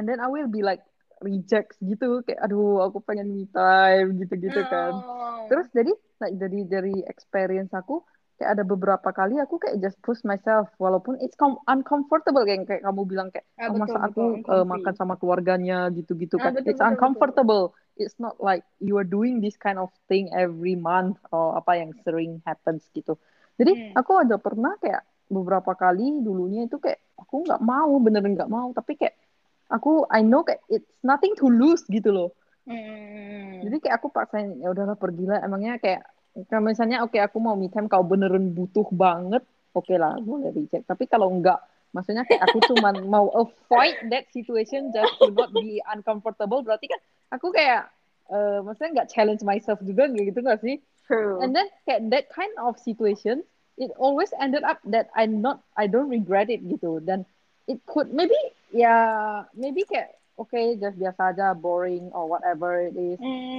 [0.00, 0.80] And then I will be like
[1.20, 4.96] rejects gitu kayak aduh aku pengen me time gitu-gitu kan.
[4.96, 5.44] Oh.
[5.52, 5.92] Terus jadi
[6.24, 8.00] like dari dari experience aku
[8.38, 12.86] kayak ada beberapa kali aku kayak just push myself walaupun it's com- uncomfortable kayak kayak
[12.86, 16.48] kamu bilang kayak Ah, oh, betul, masa betul, aku uh, makan sama keluarganya gitu-gitu Ah,
[16.48, 16.52] kan.
[16.54, 17.62] betul, it's betul, uncomfortable.
[17.98, 21.90] It's not like you are doing this kind of thing every month or apa yang
[22.06, 23.18] sering happens gitu.
[23.58, 23.98] Jadi Hmm.
[23.98, 28.70] aku ada pernah kayak beberapa kali dulunya itu kayak aku nggak mau beneran nggak mau.
[28.70, 29.18] Tapi kayak
[29.66, 32.30] aku I know kayak it's nothing to lose gitu loh.
[32.68, 33.64] Hmm.
[33.64, 35.42] jadi kayak aku paksain ya udahlah pergilah.
[35.42, 36.06] Emangnya kayak
[36.46, 39.42] kalau misalnya oke aku mau me time kau beneran butuh banget
[39.74, 40.86] oke lah boleh reject.
[40.86, 41.58] Tapi kalau enggak
[41.90, 47.00] maksudnya kayak aku cuman mau avoid that situation just to not be uncomfortable berarti kan
[47.32, 47.88] aku kayak
[48.28, 50.78] eh, maksudnya nggak challenge myself juga gitu nggak sih?
[51.08, 51.40] True.
[51.40, 53.40] and then kayak that kind of situation
[53.80, 57.00] it always ended up that I not I don't regret it gitu.
[57.00, 57.24] Dan
[57.70, 58.36] it could maybe
[58.74, 63.18] ya maybe kayak oke just biasa aja boring or whatever it is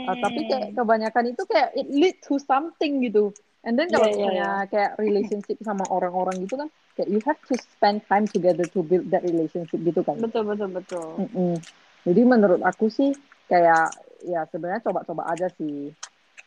[0.10, 3.30] Uh, tapi kayak kebanyakan itu kayak it lead to something gitu.
[3.62, 7.38] And then kalau Iya, iya, misalnya kayak relationship sama orang-orang gitu kan, kayak you have
[7.46, 10.18] to spend time together to build that relationship gitu kan.
[10.18, 11.08] betul betul betul.
[11.22, 11.62] Mm-mm.
[12.08, 13.12] Jadi menurut aku sih
[13.52, 13.94] kayak
[14.26, 15.94] ya sebenarnya coba-coba aja sih.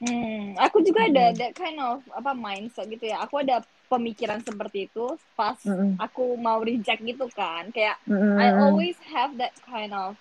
[0.02, 3.22] Hmm, aku juga ada that kind of apa mindset gitu ya.
[3.22, 6.00] Aku ada pemikiran seperti itu pas Mm-mm.
[6.00, 7.68] aku mau reject gitu kan.
[7.68, 8.40] Kayak Mm-mm.
[8.40, 10.16] I always have that kind of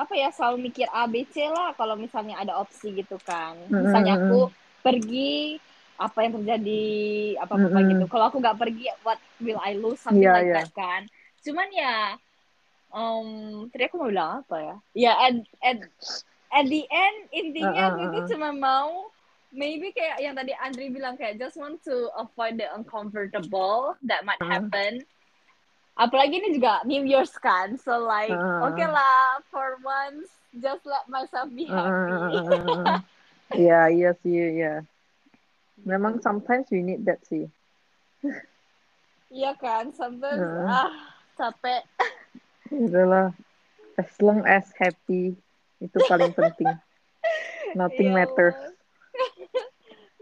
[0.00, 3.60] apa ya selalu mikir A B C lah kalau misalnya ada opsi gitu kan.
[3.68, 4.48] Misalnya aku
[4.80, 5.60] pergi
[6.00, 6.84] apa yang terjadi
[7.44, 7.90] apa apa Mm-mm.
[7.92, 8.04] gitu.
[8.08, 10.56] Kalau aku nggak pergi what will I lose something Iya, like iya.
[10.64, 11.04] that kan.
[11.44, 12.16] Cuman ya
[12.96, 13.28] um
[13.68, 14.76] tadi aku mau bilang apa ya?
[14.96, 15.78] Ya at at
[16.50, 18.26] at the end intinya Uh, aku uh, itu uh.
[18.32, 19.12] cuma mau
[19.50, 24.40] maybe kayak yang tadi Andri bilang kayak just want to avoid the uncomfortable that might
[24.40, 24.50] Uh.
[24.50, 25.02] happen.
[25.94, 28.64] Apalagi ini juga New Year's kan, so like Uh.
[28.64, 32.38] oke lah for once just let myself be happy.
[32.40, 32.98] Uh,
[33.50, 34.86] Iya, iya sih, iya.
[35.82, 37.50] Memang sometimes we need that sih.
[39.30, 40.66] Iya kan, sometimes Uh.
[40.66, 40.90] ah
[41.34, 41.82] capek.
[42.70, 43.34] Udahlah,
[43.98, 45.34] as long as happy
[45.78, 46.70] itu paling penting.
[47.78, 48.58] Nothing Ya matters.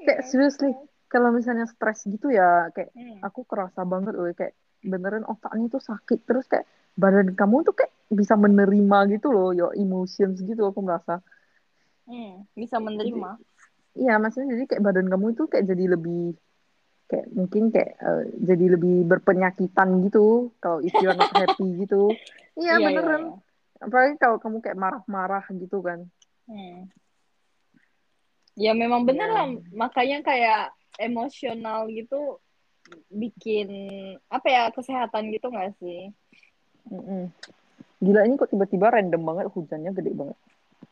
[0.08, 0.72] Kayak seriously,
[1.12, 3.20] kalau misalnya stres gitu ya, kayak Hmm.
[3.20, 6.64] aku kerasa banget loh, kayak beneran otaknya tuh sakit terus kayak
[6.96, 11.20] badan kamu tuh kayak bisa menerima gitu loh, your emotions gitu aku merasa.
[12.08, 13.36] Hmm, bisa menerima.
[13.98, 16.38] Iya, maksudnya jadi kayak badan kamu itu kayak jadi lebih
[17.08, 22.16] kayak mungkin kayak eh, jadi lebih berpenyakitan gitu kalau if you're not happy gitu.
[22.56, 23.22] Iya, Iya, iya, beneran.
[23.28, 23.36] iya.
[23.78, 26.08] Apalagi kalau kamu kayak marah-marah gitu kan.
[26.48, 26.88] Hmm.
[28.58, 29.34] Ya memang bener Iya.
[29.34, 30.62] lah, makanya kayak
[30.98, 32.42] emosional gitu
[33.06, 33.68] bikin
[34.26, 36.10] apa ya kesehatan gitu nggak sih?
[36.90, 37.30] Mm-mm.
[38.00, 40.36] Gila ini kok tiba-tiba random banget hujannya gede banget.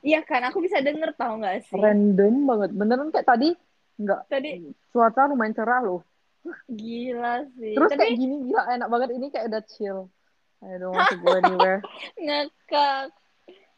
[0.00, 1.74] Iya kan, aku bisa denger tau nggak sih?
[1.74, 2.70] Random banget.
[2.70, 3.50] Beneran kayak tadi
[3.96, 4.50] nggak Tadi
[4.92, 6.06] cuaca lumayan cerah loh.
[6.70, 7.74] gila sih.
[7.74, 9.98] Terus Tapi kayak gini gila enak banget ini kayak udah chill.
[10.62, 11.80] I don't want to go anywhere.
[12.14, 13.10] ngekak.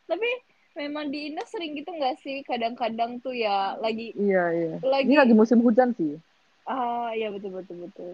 [0.05, 0.29] Tapi
[0.79, 2.47] memang di Indo sering gitu nggak sih?
[2.47, 4.75] Kadang-kadang tuh ya lagi iya iya.
[4.87, 6.15] lagi Ini lagi musim hujan sih.
[6.69, 8.13] ah ya betul betul betul.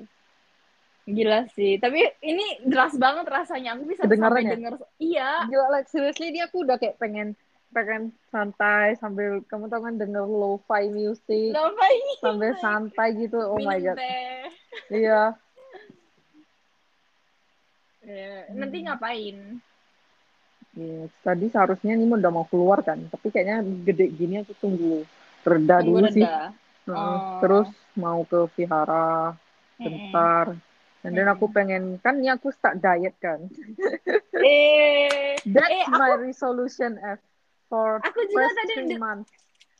[1.05, 1.77] Gila sih.
[1.77, 3.77] Tapi ini deras banget rasanya.
[3.77, 4.57] Aku bisa sampai ya?
[4.57, 4.73] denger.
[4.97, 5.31] Iya.
[5.53, 7.37] Gila like seriously dia aku udah kayak pengen
[7.75, 12.15] pengen santai sambil kamu tau kan denger lo-fi music ini?
[12.23, 13.37] sambil santai gitu.
[13.37, 13.99] Oh my god.
[13.99, 14.47] teh.
[14.95, 15.35] Iya.
[18.05, 19.59] Ya, Nanti ngapain?
[20.75, 25.07] Iya, tadi seharusnya ini udah mau keluar kan, tapi kayaknya gede gini aku tunggu
[25.47, 26.27] reda Tunggu dulu sih.
[26.27, 26.51] reda.
[26.91, 26.99] Heeh.
[26.99, 27.19] Oh.
[27.39, 29.39] Terus mau ke vihara
[29.79, 30.47] bentar.
[31.05, 31.37] Dan then Mm-mm.
[31.37, 33.39] aku pengen kan ini aku start diet kan.
[34.43, 37.21] Eh, That's eh aku my resolution F
[37.71, 39.31] for aku juga first tadi three months.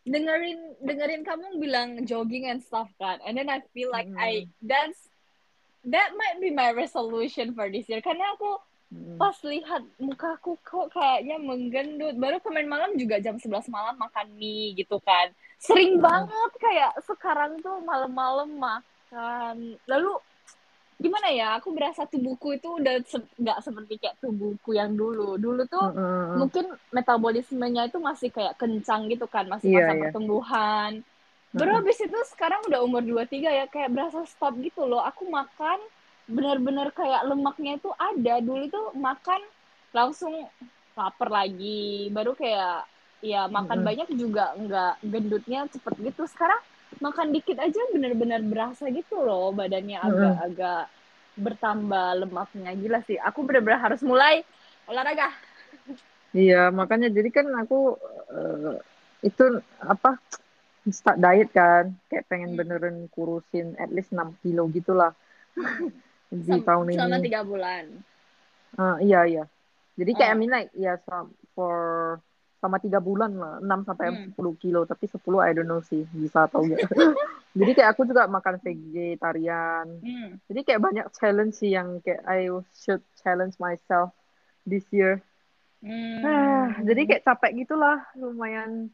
[0.05, 4.21] dengerin dengerin kamu bilang jogging and stuff kan, and then I feel like Mm.
[4.21, 4.31] I
[4.61, 5.01] that's
[5.89, 8.61] that might be my resolution for this year karena aku
[9.19, 14.75] Pas lihat mukaku kok kayaknya menggendut baru kemarin malam juga jam 11 malam makan mie
[14.79, 19.81] gitu kan sering banget kayak se- sekarang tuh malam-malam makan.
[19.89, 20.13] Lalu
[21.01, 21.57] gimana ya?
[21.57, 23.01] Aku berasa tubuhku itu udah
[23.41, 25.41] nggak se seperti kayak tubuhku yang dulu.
[25.41, 26.37] Dulu tuh mm -hmm.
[26.37, 30.03] mungkin metabolismenya itu masih kayak kencang gitu kan, masih yeah, masa yeah.
[30.05, 30.91] pertumbuhan.
[31.57, 31.77] Baru mm -hmm.
[31.81, 35.01] habis itu sekarang udah umur 23 ya kayak berasa stop gitu loh.
[35.01, 35.81] Aku makan
[36.27, 38.35] benar-benar kayak lemaknya itu ada.
[38.41, 39.41] Dulu itu makan
[39.93, 40.49] langsung
[40.97, 42.09] lapar lagi.
[42.13, 42.87] Baru kayak
[43.25, 43.89] ya makan mm -hmm.
[43.89, 46.23] banyak juga nggak gendutnya cepet gitu.
[46.29, 46.61] Sekarang
[47.03, 50.85] makan dikit aja bener-bener berasa gitu loh badannya agak-agak
[51.35, 54.47] bertambah lemaknya gila sih aku bener-bener harus mulai
[54.87, 55.35] olahraga
[56.31, 57.99] iya makanya jadi kan aku
[58.31, 58.79] uh,
[59.25, 60.21] itu apa
[60.87, 62.59] start diet kan kayak pengen hmm.
[62.61, 65.17] beneran kurusin at least 6 kilo gitulah
[66.31, 67.85] di Sam tahun ini selama tiga bulan
[68.79, 69.45] uh, iya iya
[69.95, 70.37] jadi kayak oh.
[70.37, 71.77] I mean like ya yeah, for
[72.65, 74.41] sama tiga bulan lah, 6 sampai hmm.
[74.41, 76.89] 10 kilo, tapi 10 I don't know sih bisa atau enggak.
[77.61, 79.87] Jadi kayak aku juga makan vegetarian.
[80.01, 80.41] Hmm.
[80.49, 84.17] Jadi kayak banyak challenge sih yang kayak I should challenge myself
[84.65, 85.21] this year.
[85.85, 86.25] Hmm.
[86.25, 88.89] Ah, jadi kayak capek gitulah, lumayan.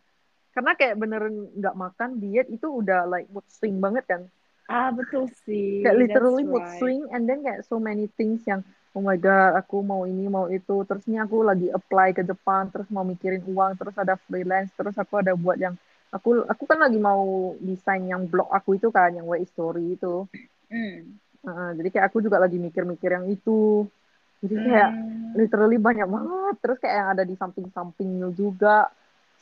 [0.51, 4.27] Karena kayak beneran nggak makan diet itu udah like mood swing banget kan.
[4.71, 5.83] Ah betul sih.
[5.83, 8.63] Kayak literally mood swing and then kayak so many things yang
[8.95, 10.87] oh my god aku mau ini mau itu.
[10.87, 15.19] Terusnya aku lagi apply ke Jepang terus mau mikirin uang terus ada freelance terus aku
[15.19, 15.75] ada buat yang
[16.15, 20.31] aku aku kan lagi mau desain yang blog aku itu kan yang way story itu.
[20.71, 21.19] Mm.
[21.43, 23.91] uh, jadi kayak aku juga lagi mikir-mikir yang itu.
[24.39, 25.35] Jadi kayak mm.
[25.35, 26.55] literally banyak banget.
[26.63, 28.87] Terus kayak yang ada di samping-sampingnya juga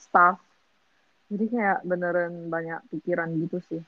[0.00, 0.40] staff.
[1.28, 3.84] Jadi kayak beneran banyak pikiran gitu sih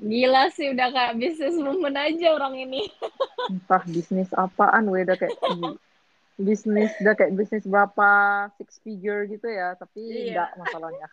[0.00, 2.88] Gila sih udah kayak bisnis woman aja orang ini.
[3.52, 5.36] Entah bisnis apaan, we udah kayak
[6.40, 8.10] bisnis udah kayak bisnis berapa
[8.56, 10.48] six figure gitu ya, tapi iya.
[10.48, 11.06] enggak masalahnya.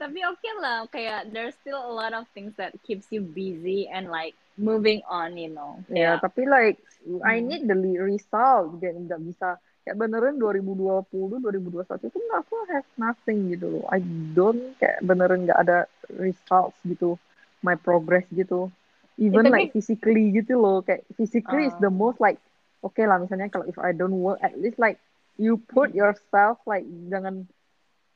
[0.00, 3.84] tapi oke okay lah, kayak there's still a lot of things that keeps you busy
[3.92, 5.76] and like moving on, you know.
[5.92, 7.20] Ya, yeah, tapi like hmm.
[7.20, 13.48] I need the result, jadi nggak bisa kayak beneran 2020 2021 itu aku have nothing
[13.56, 13.88] gitu loh.
[13.88, 14.04] I
[14.36, 17.16] don't kayak beneran nggak ada results gitu
[17.64, 18.68] my progress gitu.
[19.16, 20.84] Even ya, like physically gitu loh.
[20.84, 21.96] Kayak physically uh, is the ah.
[21.96, 22.36] most like
[22.84, 25.00] oke okay lah misalnya kalau if I don't work at least like
[25.40, 27.48] you put yourself like jangan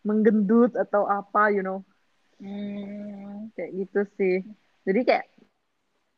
[0.04, 1.80] menggendut atau apa you know.
[2.37, 3.48] Hmm.
[3.56, 4.37] kayak gitu sih.
[4.85, 5.24] Jadi kayak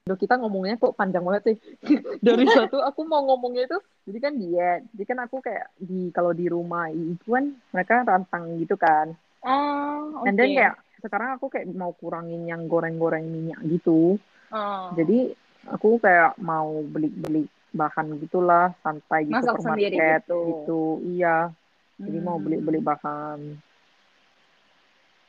[0.05, 1.57] Duh, kita ngomongnya kok panjang banget sih.
[2.29, 4.81] Dari satu aku mau ngomongnya itu, jadi kan diet.
[4.93, 9.17] Jadi kan aku kayak di kalau di rumah itu kan mereka rantang gitu kan.
[9.41, 10.29] Oh, okay.
[10.29, 14.21] And then kayak sekarang aku kayak mau kurangin yang goreng-goreng minyak gitu.
[14.53, 14.93] Oh.
[14.93, 15.33] Jadi
[15.73, 20.41] aku kayak mau beli-beli bahan gitulah santai gitu Masak supermarket gitu.
[20.45, 20.83] gitu.
[21.17, 21.49] Iya.
[21.97, 22.29] Jadi hmm.
[22.29, 23.57] mau beli-beli bahan.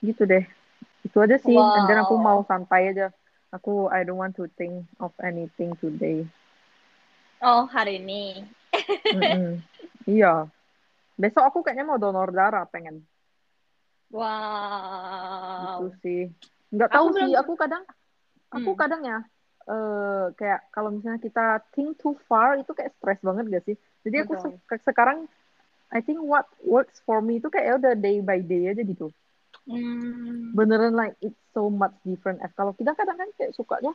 [0.03, 0.43] Gitu deh.
[1.07, 1.55] Itu aja sih.
[1.55, 1.79] Wow.
[1.79, 3.15] And then aku mau santai aja
[3.55, 6.27] Aku I don't want to think of anything today.
[7.39, 8.43] Oh, hari ini.
[10.05, 10.51] Iya.
[11.15, 13.01] Besok aku kayaknya mau donor darah pengen.
[14.11, 15.81] Wow.
[15.81, 16.21] Itu sih.
[16.75, 17.41] Nggak tahu aku sih, belum...
[17.41, 17.83] aku kadang
[18.51, 18.79] aku hmm.
[18.79, 19.19] kadang ya
[19.69, 23.75] uh, kayak kalau misalnya kita think too far itu kayak stress banget gak sih?
[24.05, 24.49] Jadi aku se
[24.85, 25.25] sekarang
[25.93, 29.09] I think what works for me itu kayak ya udah day by day aja gitu.
[29.65, 30.53] Hmm.
[30.53, 32.41] Beneran like it's so much different.
[32.41, 33.93] Eh, kalau kita kadang kan kayak sukanya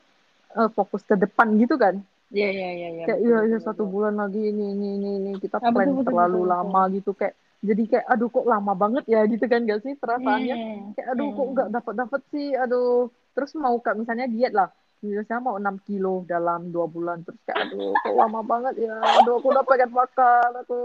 [0.58, 2.02] uh, fokus ke depan gitu kan.
[2.30, 2.88] Iya iya iya.
[2.94, 6.06] Ya, kayak iya iya satu bulan lagi ini ini ini ini kita ya, plan betul,
[6.06, 6.94] terlalu betul, lama betul.
[6.98, 10.80] gitu kayak jadi kayak aduh kok lama banget ya gitu kan gak sih perasaannya hmm.
[10.96, 11.36] kayak aduh hmm.
[11.36, 15.88] kok nggak dapat dapat sih aduh terus mau kak misalnya diet lah misalnya mau 6
[15.88, 19.90] kilo dalam dua bulan terus kayak aduh kok lama banget ya aduh aku udah pengen
[19.92, 20.76] makan aku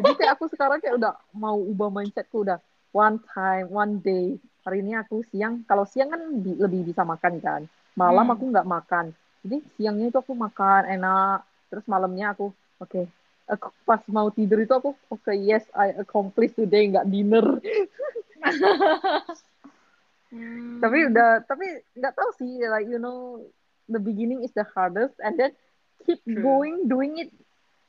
[0.00, 2.60] jadi kayak aku sekarang kayak udah mau ubah mindsetku udah
[2.94, 4.38] one time, one day.
[4.64, 7.62] Hari ini aku siang, kalau siang kan bi lebih bisa makan kan.
[7.98, 8.34] Malam hmm.
[8.38, 9.12] aku nggak makan.
[9.44, 11.44] Jadi siangnya itu aku makan enak.
[11.68, 13.04] Terus malamnya aku, oke, okay,
[13.50, 17.60] aku pas mau tidur itu aku, oke, okay, yes, I accomplish today, nggak dinner.
[20.32, 20.80] hmm.
[20.80, 21.66] Tapi udah, tapi
[21.98, 23.42] nggak tahu sih, like you know,
[23.90, 25.52] the beginning is the hardest, and then
[26.08, 26.40] keep True.
[26.40, 27.30] going, doing it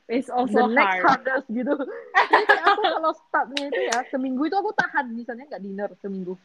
[0.06, 1.26] It's also the next hard.
[1.26, 1.74] hardest gitu.
[2.14, 6.38] Jadi aku kalau startnya itu ya seminggu itu aku tahan misalnya nggak dinner seminggu.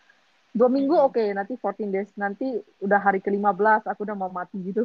[0.52, 4.60] Dua minggu oke okay, nanti 14 days nanti udah hari ke-15 aku udah mau mati
[4.66, 4.84] gitu.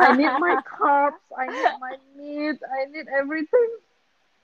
[0.00, 3.70] I need my carbs, I need my meat, I need everything.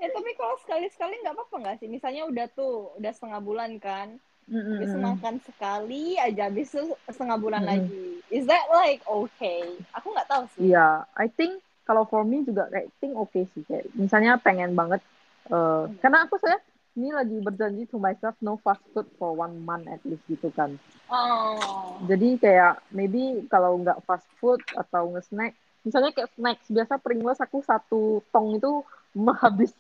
[0.02, 1.88] Ya tapi kalau sekali-sekali nggak apa-apa nggak sih?
[1.88, 4.18] Misalnya udah tuh udah setengah bulan kan,
[4.50, 4.82] mm-hmm.
[4.82, 7.86] habis makan sekali aja habis itu setengah bulan mm-hmm.
[7.86, 8.04] lagi.
[8.34, 9.64] Is that like okay?
[9.94, 10.74] Aku nggak tahu sih.
[10.74, 14.38] Iya, yeah, I think kalau for me juga kayak think oke okay sih kayak misalnya
[14.38, 15.02] pengen banget
[15.50, 16.58] uh, karena aku saya
[16.92, 20.76] ini lagi berjanji to myself no fast food for one month at least gitu kan.
[21.08, 21.96] Oh.
[22.04, 25.56] Jadi kayak maybe kalau nggak fast food atau nge-snack,
[25.88, 28.84] misalnya kayak snacks biasa Pringles aku satu tong itu
[29.44, 29.72] habis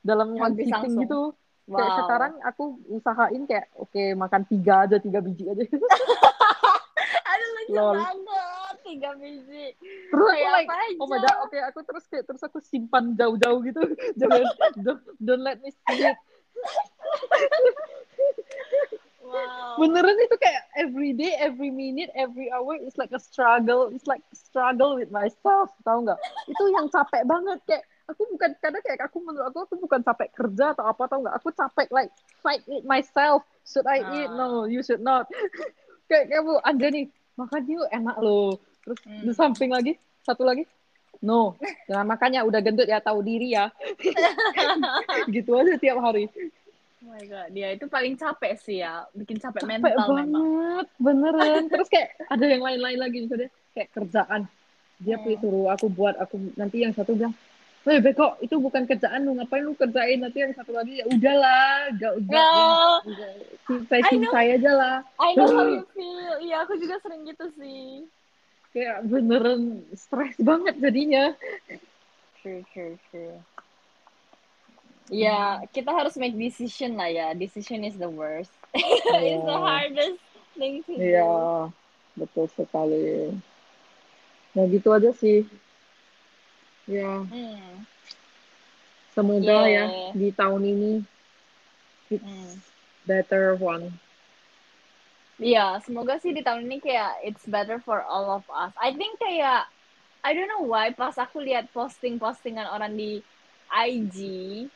[0.00, 1.36] dalam one sitting gitu.
[1.64, 1.80] Wow.
[1.80, 5.64] Kayak sekarang aku usahain kayak oke makan tiga aja tiga biji aja.
[7.32, 7.96] Aduh lucu Lol.
[7.96, 8.18] banget
[8.94, 9.74] tiga biji.
[10.08, 11.00] terus aku Kayak like apa aja?
[11.02, 13.82] oh my god oke aku terus kayak terus aku simpan jauh-jauh gitu.
[14.22, 14.42] Jangan
[14.78, 16.16] don't, don't let me see it.
[19.24, 19.80] Wow.
[19.80, 23.88] Beneran itu kayak every day, every minute, every hour is like a struggle.
[23.90, 26.20] It's like struggle with myself, tahu nggak?
[26.46, 30.28] Itu yang capek banget kayak aku bukan kadang kayak aku menurut aku aku bukan capek
[30.36, 31.36] kerja atau apa tahu nggak?
[31.40, 32.12] Aku capek like
[32.44, 33.42] fight with myself.
[33.64, 34.28] Should I eat?
[34.28, 35.24] No, you should not.
[36.12, 37.08] kayak kamu ada nih
[37.40, 38.60] makan yuk enak loh.
[38.84, 39.34] Terus di Hmm.
[39.34, 40.64] samping lagi satu lagi
[41.24, 41.56] No,
[41.88, 43.72] jangan makannya udah gendut ya tahu diri ya.
[45.34, 46.28] gitu aja tiap hari.
[47.00, 50.28] Oh my god, dia itu paling capek sih ya, bikin capek, capek mental memang.
[50.28, 54.48] banget beneran terus kayak ada yang lain-lain lagi misalnya kayak kerjaan
[55.00, 55.36] dia Hmm.
[55.40, 57.32] suruh aku buat aku nanti yang satu bilang
[57.84, 61.92] Weh Beko, itu bukan kerjaan lu ngapain lu kerjain nanti yang satu lagi ya udahlah
[62.00, 62.48] gak usah Ya,
[63.64, 64.28] cintai I know.
[64.28, 66.36] cintai aja lah I know how you feel.
[66.40, 68.08] Iya, aku juga sering gitu sih.
[68.74, 69.62] Kayak beneran
[69.94, 71.32] stres banget jadinya
[72.44, 73.40] True, true, true.
[75.08, 77.32] Ya, kita harus make decision lah ya.
[77.32, 78.52] Decision is the worst.
[78.76, 80.20] It's the hardest
[80.52, 81.00] thing to do.
[81.00, 81.32] iya
[82.14, 83.32] betul sekali
[84.54, 85.42] nah gitu aja sih
[86.86, 87.82] ya Hmm.
[89.10, 89.88] semoga Yeah.
[89.90, 90.92] ya di tahun ini
[92.06, 92.54] it's Hmm.
[93.02, 93.98] better one
[95.42, 98.70] Iya, semoga sih di tahun ini kayak it's better for all of us.
[98.78, 99.66] I think kayak
[100.24, 103.20] I don't know why pas aku lihat posting-postingan orang di
[103.68, 104.16] IG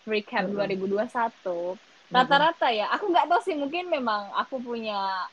[0.05, 0.61] recap Mm-mm.
[0.85, 5.29] 2021 rata-rata ya aku nggak tahu sih mungkin memang aku punya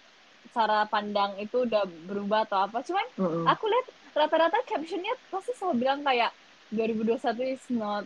[0.51, 3.43] cara pandang itu udah berubah atau apa cuman Mm-mm.
[3.47, 6.31] aku lihat rata-rata captionnya pasti selalu bilang kayak
[6.71, 8.03] 2021 is not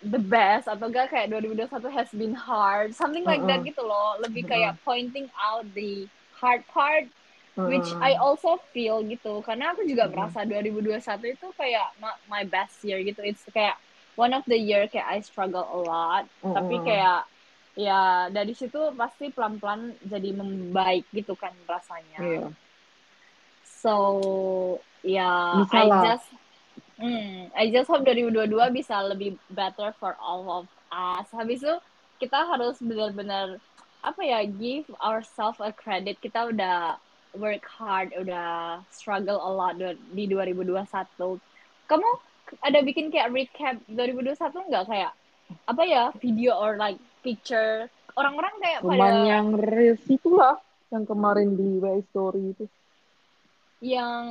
[0.00, 3.68] the best atau enggak kayak 2021 has been hard something like that Uh-uh.
[3.68, 6.08] gitu loh lebih kayak pointing out the
[6.40, 7.06] hard part
[7.68, 8.00] which Mm-mm.
[8.00, 10.12] I also feel gitu karena aku juga Mm-mm.
[10.12, 13.76] merasa 2021 itu kayak not my best year gitu it's kayak
[14.16, 16.56] one of the year kayak I struggle a lot Mm-mm.
[16.56, 17.28] tapi kayak
[17.78, 22.52] ya dari situ pasti pelan-pelan jadi membaik gitu kan rasanya Iya.
[23.64, 26.04] So ya Bisa I lah.
[26.04, 26.26] just
[27.00, 31.26] hmm, I just hope 2022 bisa lebih better for all of us.
[31.32, 31.74] Habis itu
[32.20, 33.58] kita harus benar-benar
[34.00, 36.16] apa ya give ourselves a credit.
[36.20, 36.96] Kita udah
[37.36, 39.76] work hard, udah struggle a lot
[40.12, 41.38] di 2021.
[41.86, 42.08] Kamu
[42.64, 44.34] ada bikin kayak recap 2021
[44.70, 45.12] nggak kayak
[45.70, 47.86] apa ya video or like picture
[48.18, 50.58] orang-orang kayak Cuman pada yang reels itulah
[50.90, 52.66] yang kemarin di WA Story itu.
[53.80, 54.24] yang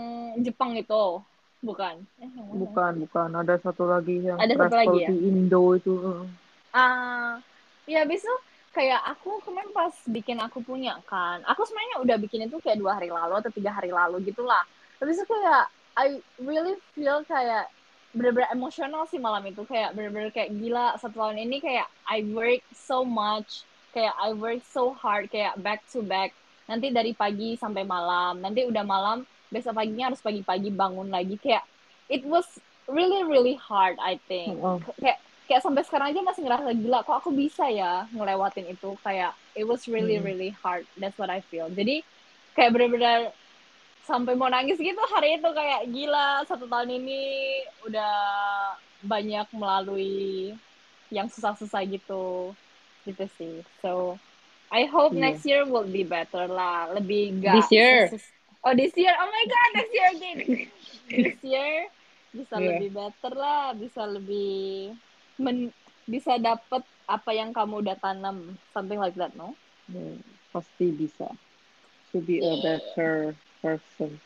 [0.43, 1.23] Jepang itu
[1.63, 2.29] bukan eh?
[2.37, 3.29] Bukan, bukan.
[3.33, 5.09] Ada satu lagi yang Ada satu lagi ya?
[5.09, 5.95] di Indo itu.
[5.95, 6.23] uh.
[6.69, 7.41] Ah,
[7.89, 8.37] ya besok
[8.69, 12.97] kayak aku kemarin pas bikin aku punya kan, aku sebenarnya udah bikin itu kayak dua
[12.97, 14.61] hari lalu atau tiga hari lalu gitulah.
[15.01, 15.63] Tapi itu kayak
[15.97, 16.07] I
[16.39, 17.67] really feel kayak
[18.13, 22.65] bener-bener emosional sih malam itu kayak bener-bener kayak gila satu tahun ini kayak I work
[22.73, 26.33] so much kayak I work so hard kayak back to back
[26.65, 31.65] nanti dari pagi sampai malam nanti udah malam besok paginya harus pagi-pagi bangun lagi kayak
[32.09, 32.45] it was
[32.89, 34.77] really really hard I think Heeh.
[34.97, 35.17] kayak
[35.49, 39.65] kayak sampai sekarang aja masih ngerasa gila kok aku bisa ya ngelewatin itu kayak it
[39.65, 40.23] was really Hmm.
[40.23, 42.05] really hard that's what I feel jadi
[42.53, 43.33] kayak bener-bener
[44.05, 47.21] sampai mau nangis gitu hari itu kayak gila satu tahun ini
[47.83, 48.13] udah
[49.01, 50.53] banyak melalui
[51.09, 52.53] yang susah-susah gitu
[53.03, 54.21] gitu sih so
[54.69, 55.21] I hope Iya.
[55.23, 58.05] next year will be better lah lebih gak This year.
[58.61, 60.37] oh this year oh my god next year again
[61.25, 61.89] this year
[62.29, 62.65] bisa Iya.
[62.77, 64.93] lebih better lah bisa lebih
[65.39, 65.71] men
[66.05, 69.55] bisa dapet apa yang kamu udah tanam something like that no
[69.89, 70.21] Hmm,
[70.53, 71.25] Pasti bisa.
[72.13, 74.21] To be a better person.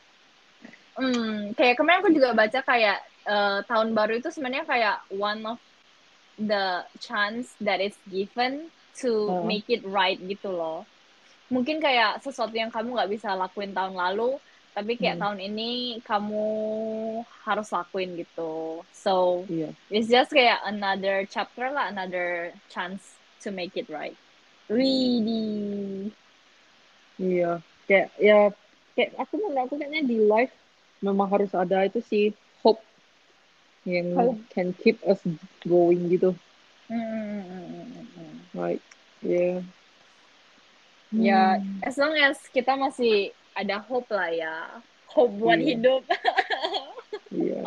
[0.93, 5.59] Hmm, kayak kemarin aku juga baca kayak eh, tahun baru itu sebenarnya kayak one of
[6.35, 8.67] the chance that is given
[8.99, 9.47] to Oh.
[9.47, 10.83] make it right gitu loh.
[11.47, 14.35] Mungkin kayak sesuatu yang kamu nggak bisa lakuin tahun lalu,
[14.73, 15.23] tapi kayak Hmm.
[15.29, 15.71] tahun ini
[16.01, 16.45] kamu
[17.45, 18.81] harus lakuin gitu.
[18.89, 19.69] So Iya.
[19.87, 23.13] it's just kayak another chapter lah, another chance
[23.45, 24.17] to make it right.
[24.65, 26.09] Really.
[27.21, 27.61] Iya.
[27.85, 28.39] Kayak ya
[28.97, 30.53] kayak aku menurut aku kayaknya di life
[30.99, 32.31] memang harus ada itu sih
[32.63, 32.81] hope
[33.83, 34.39] yang Hope.
[34.49, 35.19] can keep us
[35.67, 36.31] going gitu.
[36.87, 38.05] Hmm, hmm, hmm, hmm,
[38.55, 38.77] hmm.
[39.23, 39.59] Yeah.
[41.13, 41.85] Ya, Hmm.
[41.85, 44.55] as long as kita masih ada hope lah ya.
[45.09, 45.67] Hope buat Iya.
[45.73, 46.01] hidup.
[47.29, 47.61] Iya.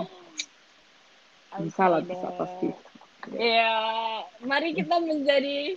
[1.56, 2.68] Bisa lah, bisa pasti.
[3.32, 3.74] Iya,
[4.44, 5.74] mari kita menjadi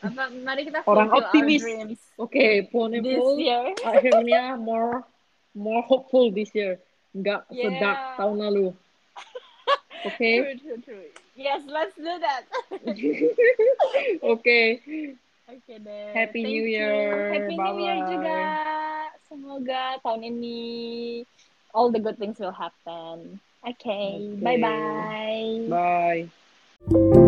[0.00, 0.28] apa?
[0.30, 1.64] Mari kita Orang optimis.
[2.16, 2.64] Oke,
[3.36, 3.72] year.
[3.82, 5.02] akhirnya more
[5.52, 6.80] more hopeful this year.
[7.12, 8.16] Nggak sedak Yeah.
[8.16, 8.66] tahun lalu.
[10.04, 10.30] Oke.
[10.44, 11.06] True, true, true.
[11.34, 12.44] Yes, let's do that.
[14.32, 14.60] Oke.
[15.44, 16.06] Oke deh.
[16.12, 16.76] Happy Thank New you.
[16.78, 17.32] Year.
[17.34, 18.38] Happy New Year juga.
[19.28, 21.24] Semoga tahun ini
[21.72, 23.40] all the good things will happen.
[23.64, 24.44] Okay, Okay.
[24.44, 25.72] bye-bye.
[25.72, 27.20] Bye.